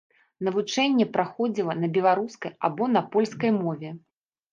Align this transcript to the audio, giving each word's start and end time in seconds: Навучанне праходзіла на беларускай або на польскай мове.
Навучанне 0.45 1.05
праходзіла 1.17 1.75
на 1.81 1.89
беларускай 1.97 2.51
або 2.71 2.83
на 2.95 3.05
польскай 3.17 3.51
мове. 3.61 3.93